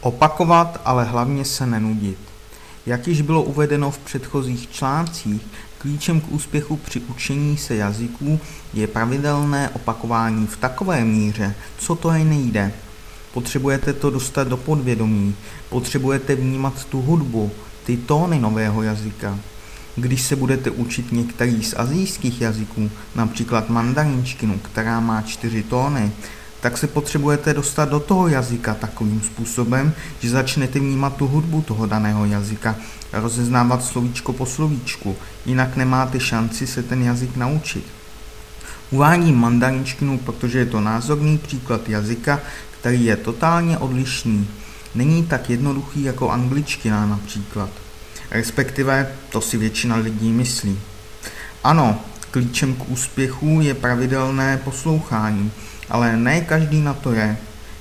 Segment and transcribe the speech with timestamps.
[0.00, 2.18] Opakovat, ale hlavně se nenudit.
[2.86, 5.42] Jak již bylo uvedeno v předchozích článcích,
[5.78, 8.40] klíčem k úspěchu při učení se jazyků
[8.74, 12.72] je pravidelné opakování v takové míře, co to je nejde.
[13.34, 15.34] Potřebujete to dostat do podvědomí,
[15.68, 17.50] potřebujete vnímat tu hudbu,
[17.84, 19.38] ty tóny nového jazyka.
[19.96, 26.12] Když se budete učit některý z azijských jazyků, například mandarinčtinu, která má čtyři tóny,
[26.66, 31.86] tak se potřebujete dostat do toho jazyka takovým způsobem, že začnete vnímat tu hudbu toho
[31.86, 32.76] daného jazyka,
[33.12, 37.84] rozeznávat slovíčko po slovíčku, jinak nemáte šanci se ten jazyk naučit.
[38.90, 42.40] Uvádím mandarinčtinu, protože je to názorný příklad jazyka,
[42.80, 44.48] který je totálně odlišný.
[44.94, 47.70] Není tak jednoduchý jako angličtina například.
[48.30, 50.78] Respektive to si většina lidí myslí.
[51.64, 52.00] Ano,
[52.36, 55.52] klíčem k úspěchu je pravidelné poslouchání,
[55.88, 57.36] ale ne každý na to je.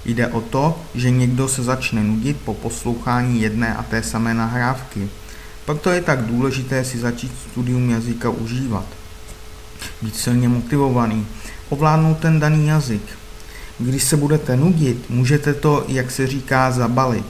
[0.06, 5.10] Jde o to, že někdo se začne nudit po poslouchání jedné a té samé nahrávky.
[5.66, 8.86] Proto je tak důležité si začít studium jazyka užívat.
[10.02, 11.28] Být silně motivovaný,
[11.70, 13.04] ovládnout ten daný jazyk.
[13.80, 17.28] Když se budete nudit, můžete to, jak se říká, zabalit,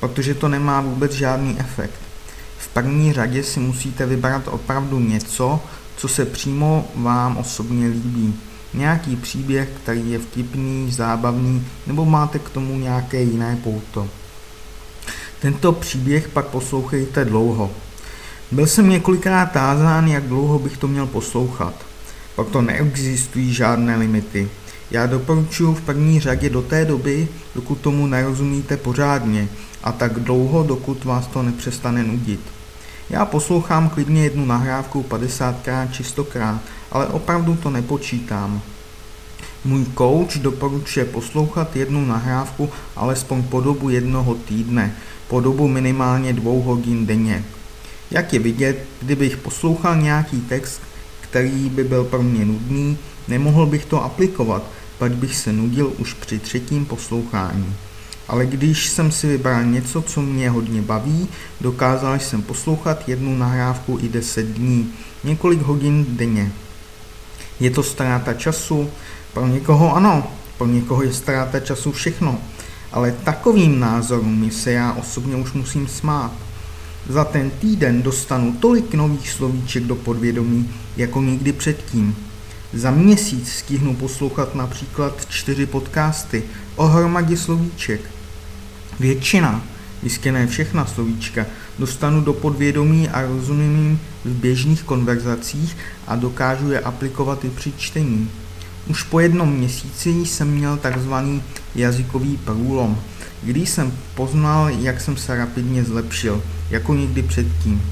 [0.00, 2.00] protože to nemá vůbec žádný efekt.
[2.58, 5.60] V první řadě si musíte vybrat opravdu něco,
[6.00, 8.34] co se přímo vám osobně líbí
[8.74, 14.08] nějaký příběh, který je vtipný, zábavný, nebo máte k tomu nějaké jiné pouto.
[15.40, 17.70] Tento příběh pak poslouchejte dlouho.
[18.50, 21.74] Byl jsem několikrát tázán, jak dlouho bych to měl poslouchat.
[22.36, 24.48] Pak to neexistují žádné limity.
[24.90, 29.48] Já doporučuji v první řadě do té doby, dokud tomu nerozumíte pořádně
[29.82, 32.40] a tak dlouho, dokud vás to nepřestane nudit.
[33.10, 36.58] Já poslouchám klidně jednu nahrávku 50krát či 100krát,
[36.92, 38.62] ale opravdu to nepočítám.
[39.64, 44.94] Můj coach doporučuje poslouchat jednu nahrávku alespoň po dobu jednoho týdne,
[45.28, 47.44] po dobu minimálně dvou hodin denně.
[48.10, 50.80] Jak je vidět, kdybych poslouchal nějaký text,
[51.20, 54.62] který by byl pro mě nudný, nemohl bych to aplikovat,
[54.98, 57.74] pak bych se nudil už při třetím poslouchání
[58.30, 61.28] ale když jsem si vybral něco, co mě hodně baví,
[61.60, 64.92] dokázal jsem poslouchat jednu nahrávku i 10 dní,
[65.24, 66.52] několik hodin denně.
[67.60, 68.90] Je to ztráta času?
[69.32, 70.26] Pro někoho ano,
[70.58, 72.38] pro někoho je ztráta času všechno,
[72.92, 76.32] ale takovým názorům se já osobně už musím smát.
[77.08, 82.16] Za ten týden dostanu tolik nových slovíček do podvědomí, jako nikdy předtím.
[82.72, 86.42] Za měsíc stihnu poslouchat například čtyři podcasty
[86.76, 88.00] o hromadě slovíček–
[89.00, 89.62] Většina,
[90.02, 91.46] jistě ne všechna slovíčka,
[91.78, 98.30] dostanu do podvědomí a rozumím v běžných konverzacích a dokážu je aplikovat i při čtení.
[98.86, 101.42] Už po jednom měsíci jsem měl takzvaný
[101.74, 102.98] jazykový průlom,
[103.42, 107.82] kdy jsem poznal, jak jsem se rapidně zlepšil, jako nikdy předtím.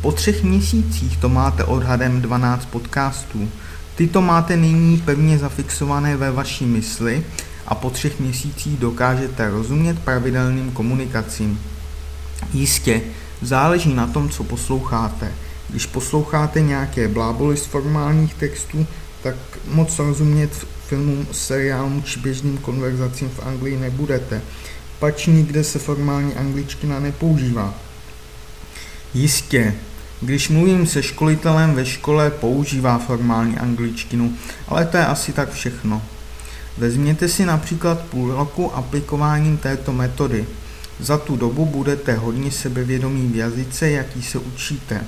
[0.00, 3.48] Po třech měsících to máte odhadem 12 podcastů.
[3.94, 7.24] Tyto máte nyní pevně zafixované ve vaší mysli
[7.66, 11.60] a po třech měsících dokážete rozumět pravidelným komunikacím.
[12.52, 13.00] Jistě,
[13.42, 15.32] záleží na tom, co posloucháte.
[15.68, 18.86] Když posloucháte nějaké bláboly z formálních textů,
[19.22, 19.34] tak
[19.68, 24.42] moc rozumět filmům, seriálům či běžným konverzacím v Anglii nebudete,
[24.98, 27.74] pač nikde se formální angličtina nepoužívá.
[29.14, 29.74] Jistě,
[30.20, 34.32] když mluvím se školitelem ve škole, používá formální angličtinu,
[34.68, 36.02] ale to je asi tak všechno.
[36.78, 40.46] Vezměte si například půl roku aplikováním této metody.
[41.00, 45.04] Za tu dobu budete hodně sebevědomí v jazyce, jaký se učíte.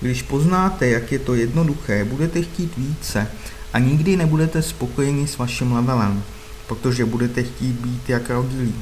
[0.00, 3.26] Když poznáte, jak je to jednoduché, budete chtít více
[3.72, 6.22] a nikdy nebudete spokojeni s vaším levelem,
[6.66, 8.74] protože budete chtít být jak rodilí.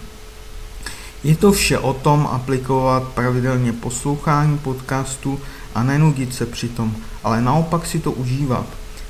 [1.25, 5.41] Je to vše o tom aplikovat pravidelně poslouchání podcastu
[5.75, 8.67] a nenudit se přitom, ale naopak si to užívat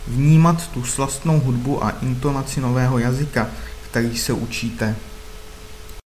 [0.07, 3.49] vnímat tu slastnou hudbu a intonaci nového jazyka,
[3.91, 4.97] který se učíte.